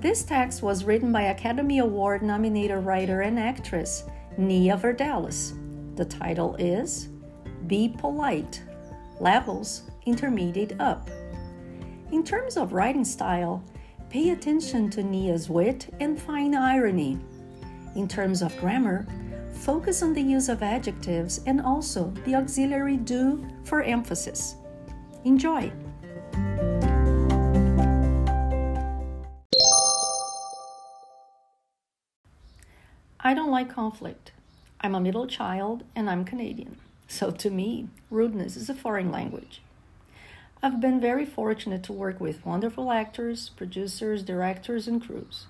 This 0.00 0.22
text 0.22 0.62
was 0.62 0.84
written 0.84 1.12
by 1.12 1.24
Academy 1.24 1.78
Award 1.80 2.22
nominated 2.22 2.86
writer 2.86 3.20
and 3.20 3.38
actress 3.38 4.04
Nia 4.38 4.78
Vardalos. 4.78 5.52
The 5.94 6.06
title 6.06 6.54
is 6.54 7.10
Be 7.66 7.94
Polite 7.98 8.62
Levels 9.20 9.82
Intermediate 10.06 10.80
Up. 10.80 11.10
In 12.12 12.24
terms 12.24 12.56
of 12.56 12.72
writing 12.72 13.04
style, 13.04 13.62
pay 14.08 14.30
attention 14.30 14.88
to 14.88 15.02
Nia's 15.02 15.50
wit 15.50 15.92
and 16.00 16.18
fine 16.18 16.54
irony. 16.54 17.18
In 17.94 18.08
terms 18.08 18.40
of 18.40 18.58
grammar, 18.58 19.06
focus 19.52 20.02
on 20.02 20.14
the 20.14 20.22
use 20.22 20.48
of 20.48 20.62
adjectives 20.62 21.42
and 21.44 21.60
also 21.60 22.10
the 22.24 22.36
auxiliary 22.36 22.96
do 22.96 23.46
for 23.64 23.82
emphasis. 23.82 24.54
Enjoy! 25.24 25.70
I 33.30 33.34
don't 33.34 33.52
like 33.52 33.72
conflict. 33.72 34.32
I'm 34.80 34.96
a 34.96 35.00
middle 35.00 35.28
child 35.28 35.84
and 35.94 36.10
I'm 36.10 36.24
Canadian. 36.24 36.78
So 37.06 37.30
to 37.30 37.48
me, 37.48 37.86
rudeness 38.10 38.56
is 38.56 38.68
a 38.68 38.74
foreign 38.74 39.12
language. 39.12 39.62
I've 40.64 40.80
been 40.80 41.00
very 41.00 41.24
fortunate 41.24 41.84
to 41.84 41.92
work 41.92 42.20
with 42.20 42.44
wonderful 42.44 42.90
actors, 42.90 43.50
producers, 43.50 44.24
directors, 44.24 44.88
and 44.88 45.00
crews. 45.00 45.46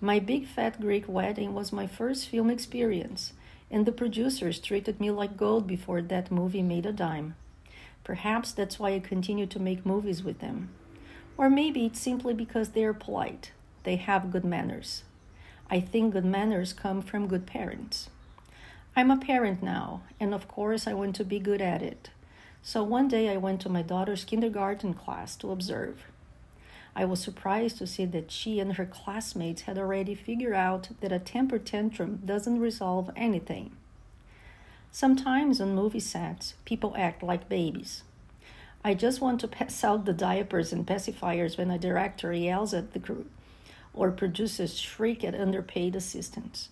My 0.00 0.18
Big 0.18 0.46
Fat 0.46 0.80
Greek 0.80 1.06
Wedding 1.06 1.52
was 1.52 1.74
my 1.74 1.86
first 1.86 2.26
film 2.26 2.48
experience, 2.48 3.34
and 3.70 3.84
the 3.84 3.92
producers 3.92 4.58
treated 4.58 4.98
me 4.98 5.10
like 5.10 5.36
gold 5.36 5.66
before 5.66 6.00
that 6.00 6.30
movie 6.30 6.62
made 6.62 6.86
a 6.86 6.90
dime. 6.90 7.34
Perhaps 8.02 8.52
that's 8.52 8.78
why 8.78 8.94
I 8.94 8.98
continue 8.98 9.46
to 9.48 9.58
make 9.60 9.84
movies 9.84 10.22
with 10.22 10.38
them. 10.38 10.70
Or 11.36 11.50
maybe 11.50 11.84
it's 11.84 12.00
simply 12.00 12.32
because 12.32 12.70
they 12.70 12.84
are 12.84 12.94
polite, 12.94 13.52
they 13.82 13.96
have 13.96 14.32
good 14.32 14.46
manners. 14.46 15.02
I 15.72 15.78
think 15.78 16.14
good 16.14 16.24
manners 16.24 16.72
come 16.72 17.00
from 17.00 17.28
good 17.28 17.46
parents. 17.46 18.10
I'm 18.96 19.10
a 19.10 19.16
parent 19.16 19.62
now, 19.62 20.02
and 20.18 20.34
of 20.34 20.48
course, 20.48 20.88
I 20.88 20.94
want 20.94 21.14
to 21.16 21.24
be 21.24 21.38
good 21.38 21.62
at 21.62 21.80
it. 21.80 22.10
So 22.60 22.82
one 22.82 23.06
day 23.06 23.28
I 23.28 23.36
went 23.36 23.60
to 23.60 23.68
my 23.68 23.82
daughter's 23.82 24.24
kindergarten 24.24 24.94
class 24.94 25.36
to 25.36 25.52
observe. 25.52 26.06
I 26.96 27.04
was 27.04 27.22
surprised 27.22 27.78
to 27.78 27.86
see 27.86 28.04
that 28.06 28.32
she 28.32 28.58
and 28.58 28.72
her 28.74 28.84
classmates 28.84 29.62
had 29.62 29.78
already 29.78 30.16
figured 30.16 30.54
out 30.54 30.88
that 31.00 31.12
a 31.12 31.20
temper 31.20 31.58
tantrum 31.58 32.20
doesn't 32.24 32.58
resolve 32.58 33.10
anything. 33.14 33.70
Sometimes 34.90 35.60
on 35.60 35.76
movie 35.76 36.00
sets, 36.00 36.54
people 36.64 36.94
act 36.98 37.22
like 37.22 37.48
babies. 37.48 38.02
I 38.82 38.94
just 38.94 39.20
want 39.20 39.40
to 39.40 39.48
pass 39.56 39.84
out 39.84 40.04
the 40.04 40.12
diapers 40.12 40.72
and 40.72 40.84
pacifiers 40.84 41.56
when 41.56 41.70
a 41.70 41.78
director 41.78 42.32
yells 42.32 42.74
at 42.74 42.92
the 42.92 42.98
crew, 42.98 43.26
or 43.94 44.10
producers 44.10 44.78
shriek 44.78 45.24
at 45.24 45.34
underpaid 45.34 45.96
assistants. 45.96 46.68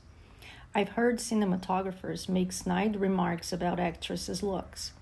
I've 0.74 0.90
heard 0.90 1.18
cinematographers 1.18 2.28
make 2.28 2.52
snide 2.52 2.96
remarks 3.00 3.52
about 3.52 3.80
actresses' 3.80 4.42
looks 4.42 4.92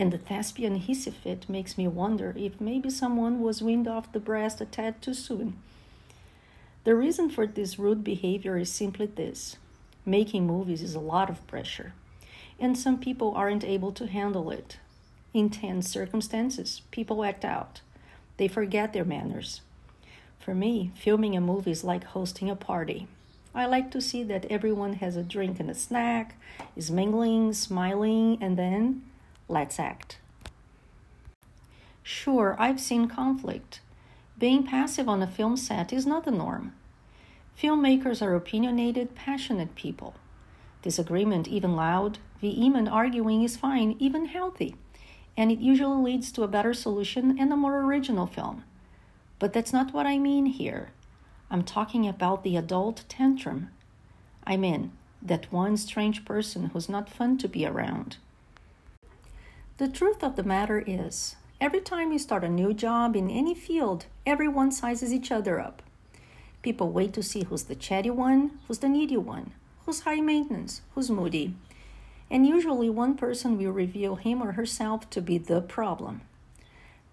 and 0.00 0.14
the 0.14 0.18
thespian 0.18 0.80
hissy 0.80 1.12
fit 1.12 1.46
makes 1.46 1.76
me 1.76 1.86
wonder 1.86 2.34
if 2.34 2.58
maybe 2.58 2.88
someone 2.88 3.38
was 3.40 3.60
weaned 3.60 3.86
off 3.86 4.10
the 4.12 4.18
breast 4.18 4.58
a 4.58 4.64
tad 4.64 5.02
too 5.02 5.12
soon. 5.12 5.58
The 6.84 6.94
reason 6.94 7.28
for 7.28 7.46
this 7.46 7.78
rude 7.78 8.02
behavior 8.02 8.56
is 8.56 8.72
simply 8.72 9.04
this 9.04 9.56
making 10.06 10.46
movies 10.46 10.80
is 10.80 10.94
a 10.94 11.00
lot 11.00 11.28
of 11.28 11.46
pressure, 11.46 11.92
and 12.58 12.78
some 12.78 12.98
people 12.98 13.34
aren't 13.34 13.62
able 13.62 13.92
to 13.92 14.06
handle 14.06 14.50
it. 14.50 14.78
In 15.34 15.50
tense 15.50 15.90
circumstances, 15.90 16.80
people 16.90 17.22
act 17.22 17.44
out, 17.44 17.82
they 18.38 18.48
forget 18.48 18.94
their 18.94 19.04
manners. 19.04 19.60
For 20.40 20.54
me, 20.54 20.90
filming 20.96 21.36
a 21.36 21.40
movie 21.40 21.70
is 21.70 21.84
like 21.84 22.04
hosting 22.04 22.50
a 22.50 22.56
party. 22.56 23.06
I 23.54 23.66
like 23.66 23.90
to 23.92 24.00
see 24.00 24.24
that 24.24 24.46
everyone 24.46 24.94
has 24.94 25.16
a 25.16 25.22
drink 25.22 25.60
and 25.60 25.70
a 25.70 25.74
snack, 25.74 26.36
is 26.76 26.90
mingling, 26.90 27.52
smiling, 27.52 28.38
and 28.40 28.58
then 28.58 29.02
Let's 29.50 29.80
act. 29.80 30.18
Sure, 32.04 32.54
I've 32.56 32.80
seen 32.80 33.08
conflict. 33.08 33.80
Being 34.38 34.62
passive 34.62 35.08
on 35.08 35.22
a 35.22 35.26
film 35.26 35.56
set 35.56 35.92
is 35.92 36.06
not 36.06 36.24
the 36.24 36.30
norm. 36.30 36.72
Filmmakers 37.60 38.22
are 38.22 38.36
opinionated, 38.36 39.16
passionate 39.16 39.74
people. 39.74 40.14
Disagreement, 40.82 41.48
even 41.48 41.74
loud, 41.74 42.18
vehement 42.40 42.88
arguing, 42.88 43.42
is 43.42 43.56
fine, 43.56 43.96
even 43.98 44.26
healthy, 44.26 44.76
and 45.36 45.50
it 45.50 45.58
usually 45.58 46.00
leads 46.00 46.30
to 46.30 46.44
a 46.44 46.48
better 46.48 46.72
solution 46.72 47.36
and 47.36 47.52
a 47.52 47.56
more 47.56 47.80
original 47.80 48.28
film. 48.28 48.62
But 49.40 49.52
that's 49.52 49.72
not 49.72 49.92
what 49.92 50.06
I 50.06 50.18
mean 50.18 50.46
here. 50.46 50.90
I'm 51.50 51.64
talking 51.64 52.06
about 52.06 52.44
the 52.44 52.56
adult 52.56 53.04
tantrum. 53.08 53.70
I 54.46 54.56
mean, 54.56 54.92
that 55.20 55.50
one 55.50 55.76
strange 55.76 56.24
person 56.24 56.66
who's 56.66 56.88
not 56.88 57.10
fun 57.10 57.38
to 57.38 57.48
be 57.48 57.66
around. 57.66 58.18
The 59.78 59.88
truth 59.88 60.22
of 60.22 60.36
the 60.36 60.44
matter 60.44 60.84
is, 60.86 61.36
every 61.58 61.80
time 61.80 62.12
you 62.12 62.18
start 62.18 62.44
a 62.44 62.50
new 62.50 62.74
job 62.74 63.16
in 63.16 63.30
any 63.30 63.54
field, 63.54 64.04
everyone 64.26 64.70
sizes 64.70 65.12
each 65.12 65.32
other 65.32 65.58
up. 65.58 65.82
People 66.62 66.90
wait 66.90 67.14
to 67.14 67.22
see 67.22 67.44
who's 67.44 67.64
the 67.64 67.74
chatty 67.74 68.10
one, 68.10 68.58
who's 68.68 68.80
the 68.80 68.90
needy 68.90 69.16
one, 69.16 69.52
who's 69.86 70.00
high 70.00 70.20
maintenance, 70.20 70.82
who's 70.94 71.10
moody. 71.10 71.54
And 72.30 72.46
usually 72.46 72.90
one 72.90 73.16
person 73.16 73.56
will 73.56 73.72
reveal 73.72 74.16
him 74.16 74.42
or 74.42 74.52
herself 74.52 75.08
to 75.10 75.22
be 75.22 75.38
the 75.38 75.62
problem. 75.62 76.20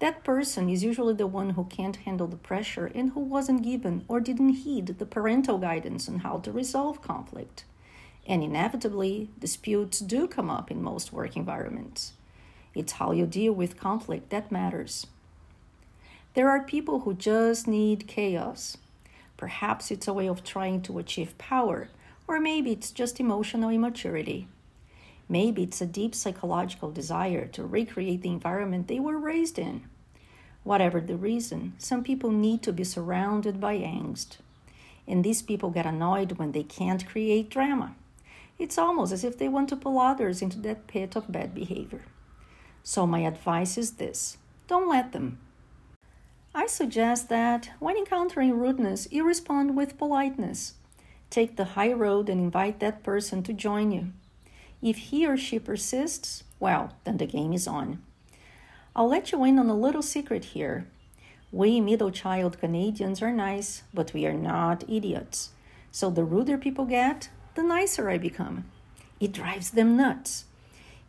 That 0.00 0.22
person 0.22 0.68
is 0.68 0.84
usually 0.84 1.14
the 1.14 1.26
one 1.26 1.50
who 1.50 1.64
can't 1.64 1.96
handle 1.96 2.28
the 2.28 2.36
pressure 2.36 2.86
and 2.94 3.10
who 3.10 3.20
wasn't 3.20 3.64
given 3.64 4.04
or 4.06 4.20
didn't 4.20 4.60
heed 4.64 4.86
the 4.86 5.06
parental 5.06 5.58
guidance 5.58 6.08
on 6.08 6.20
how 6.20 6.38
to 6.38 6.52
resolve 6.52 7.02
conflict. 7.02 7.64
And 8.26 8.44
inevitably, 8.44 9.30
disputes 9.40 9.98
do 9.98 10.28
come 10.28 10.50
up 10.50 10.70
in 10.70 10.82
most 10.82 11.12
work 11.12 11.36
environments. 11.36 12.12
It's 12.74 12.92
how 12.92 13.10
you 13.10 13.26
deal 13.26 13.52
with 13.52 13.80
conflict 13.80 14.30
that 14.30 14.52
matters. 14.52 15.06
There 16.34 16.48
are 16.48 16.62
people 16.62 17.00
who 17.00 17.14
just 17.14 17.66
need 17.66 18.06
chaos. 18.06 18.76
Perhaps 19.36 19.90
it's 19.90 20.06
a 20.06 20.12
way 20.12 20.28
of 20.28 20.44
trying 20.44 20.82
to 20.82 20.98
achieve 20.98 21.36
power, 21.38 21.88
or 22.28 22.38
maybe 22.38 22.70
it's 22.70 22.92
just 22.92 23.18
emotional 23.18 23.70
immaturity. 23.70 24.46
Maybe 25.28 25.62
it's 25.62 25.80
a 25.80 25.86
deep 25.86 26.14
psychological 26.14 26.90
desire 26.90 27.46
to 27.48 27.66
recreate 27.66 28.22
the 28.22 28.30
environment 28.30 28.88
they 28.88 28.98
were 28.98 29.18
raised 29.18 29.58
in. 29.58 29.82
Whatever 30.64 31.00
the 31.00 31.16
reason, 31.16 31.74
some 31.78 32.02
people 32.02 32.30
need 32.30 32.62
to 32.62 32.72
be 32.72 32.84
surrounded 32.84 33.60
by 33.60 33.76
angst. 33.76 34.38
And 35.06 35.22
these 35.22 35.42
people 35.42 35.70
get 35.70 35.86
annoyed 35.86 36.32
when 36.32 36.52
they 36.52 36.62
can't 36.62 37.06
create 37.06 37.50
drama. 37.50 37.94
It's 38.58 38.78
almost 38.78 39.12
as 39.12 39.24
if 39.24 39.38
they 39.38 39.48
want 39.48 39.68
to 39.68 39.76
pull 39.76 39.98
others 39.98 40.42
into 40.42 40.58
that 40.60 40.86
pit 40.86 41.14
of 41.14 41.30
bad 41.30 41.54
behavior. 41.54 42.02
So, 42.82 43.06
my 43.06 43.20
advice 43.20 43.78
is 43.78 43.92
this 43.92 44.38
don't 44.66 44.88
let 44.88 45.12
them. 45.12 45.38
I 46.54 46.66
suggest 46.66 47.28
that 47.28 47.70
when 47.78 47.96
encountering 47.96 48.58
rudeness, 48.58 49.06
you 49.10 49.24
respond 49.24 49.76
with 49.76 49.98
politeness. 49.98 50.74
Take 51.30 51.56
the 51.56 51.76
high 51.76 51.92
road 51.92 52.28
and 52.28 52.40
invite 52.40 52.80
that 52.80 53.02
person 53.02 53.42
to 53.44 53.52
join 53.52 53.92
you. 53.92 54.12
If 54.82 54.96
he 54.96 55.26
or 55.26 55.36
she 55.36 55.58
persists, 55.58 56.44
well, 56.60 56.94
then 57.04 57.16
the 57.16 57.26
game 57.26 57.52
is 57.52 57.66
on. 57.66 58.02
I'll 58.94 59.08
let 59.08 59.32
you 59.32 59.44
in 59.44 59.58
on 59.58 59.68
a 59.68 59.74
little 59.74 60.02
secret 60.02 60.46
here. 60.46 60.86
We 61.50 61.80
middle 61.80 62.10
child 62.10 62.58
Canadians 62.58 63.22
are 63.22 63.32
nice, 63.32 63.82
but 63.94 64.12
we 64.12 64.26
are 64.26 64.34
not 64.34 64.84
idiots. 64.88 65.50
So 65.90 66.10
the 66.10 66.24
ruder 66.24 66.58
people 66.58 66.84
get, 66.84 67.30
the 67.54 67.62
nicer 67.62 68.10
I 68.10 68.18
become. 68.18 68.66
It 69.18 69.32
drives 69.32 69.70
them 69.70 69.96
nuts. 69.96 70.44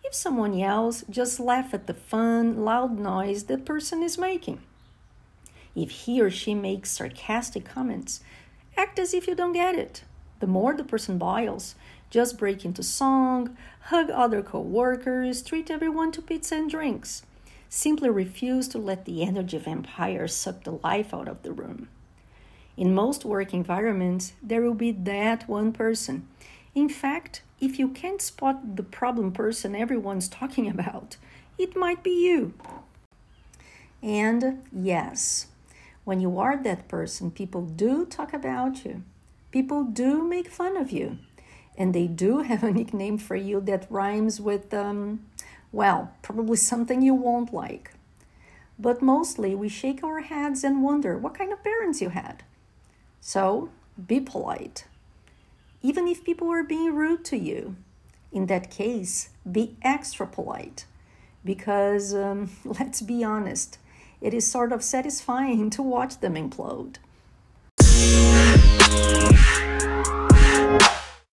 If 0.04 0.14
someone 0.16 0.54
yells, 0.54 1.04
just 1.10 1.40
laugh 1.40 1.74
at 1.74 1.88
the 1.88 1.94
fun, 1.94 2.64
loud 2.64 2.98
noise 2.98 3.44
the 3.44 3.58
person 3.58 4.02
is 4.02 4.18
making. 4.18 4.62
If 5.76 5.92
he 5.92 6.22
or 6.22 6.32
she 6.32 6.56
makes 6.56 6.92
sarcastic 6.92 7.66
comments, 7.66 8.22
act 8.78 8.98
as 8.98 9.14
if 9.14 9.28
you 9.28 9.36
don't 9.36 9.54
get 9.54 9.76
it. 9.76 10.04
The 10.40 10.48
more 10.48 10.74
the 10.74 10.84
person 10.84 11.18
boils, 11.18 11.76
just 12.10 12.38
break 12.38 12.66
into 12.66 12.82
song, 12.82 13.58
hug 13.82 14.10
other 14.10 14.42
co-workers, 14.42 15.42
treat 15.42 15.70
everyone 15.70 16.12
to 16.14 16.22
pizza 16.22 16.56
and 16.56 16.70
drinks. 16.70 17.24
Simply 17.68 18.10
refuse 18.10 18.68
to 18.70 18.78
let 18.78 19.06
the 19.06 19.22
energy 19.22 19.58
vampire 19.58 20.28
suck 20.28 20.64
the 20.64 20.80
life 20.84 21.14
out 21.14 21.28
of 21.28 21.44
the 21.44 21.52
room. 21.52 21.90
In 22.78 22.96
most 22.96 23.26
work 23.26 23.54
environments, 23.54 24.34
there 24.42 24.62
will 24.62 24.74
be 24.74 24.92
that 24.92 25.48
one 25.50 25.74
person. 25.74 26.28
In 26.74 26.88
fact, 26.88 27.42
if 27.60 27.78
you 27.78 27.90
can't 27.90 28.22
spot 28.22 28.78
the 28.78 28.84
problem 28.84 29.32
person 29.32 29.76
everyone's 29.76 30.30
talking 30.30 30.70
about, 30.70 31.18
it 31.58 31.76
might 31.76 32.04
be 32.04 32.26
you. 32.26 32.54
And 34.02 34.64
yes, 34.72 35.48
when 36.06 36.22
you 36.22 36.40
are 36.40 36.56
that 36.56 36.88
person, 36.88 37.32
people 37.32 37.64
do 37.64 38.06
talk 38.06 38.34
about 38.34 38.86
you. 38.86 39.04
People 39.52 39.84
do 39.84 40.24
make 40.24 40.48
fun 40.48 40.78
of 40.78 40.92
you, 40.92 41.18
and 41.78 41.94
they 41.94 42.08
do 42.08 42.40
have 42.50 42.64
a 42.64 42.72
nickname 42.72 43.18
for 43.18 43.36
you 43.36 43.60
that 43.62 43.88
rhymes 43.90 44.40
with, 44.40 44.74
um, 44.74 45.26
well, 45.72 46.14
probably 46.22 46.58
something 46.58 47.02
you 47.02 47.16
won't 47.16 47.54
like. 47.54 47.94
But 48.78 49.02
mostly 49.02 49.56
we 49.56 49.68
shake 49.68 50.04
our 50.04 50.22
heads 50.22 50.64
and 50.64 50.84
wonder 50.84 51.18
what 51.18 51.34
kind 51.34 51.52
of 51.52 51.64
parents 51.64 52.02
you 52.02 52.10
had. 52.10 52.44
So 53.20 53.70
be 54.08 54.20
polite. 54.20 54.86
Even 55.82 56.08
if 56.08 56.24
people 56.24 56.50
are 56.50 56.64
being 56.64 56.96
rude 56.96 57.26
to 57.26 57.38
you, 57.38 57.76
in 58.32 58.46
that 58.46 58.70
case, 58.70 59.30
be 59.50 59.76
extra 59.82 60.28
polite. 60.28 60.86
Because 61.44 62.14
um, 62.14 62.52
let's 62.66 63.02
be 63.02 63.24
honest, 63.24 63.78
it 64.22 64.34
is 64.34 64.50
sort 64.50 64.72
of 64.72 64.84
satisfying 64.84 65.70
to 65.72 65.82
watch 65.82 66.20
them 66.20 66.36
implode. 66.36 66.98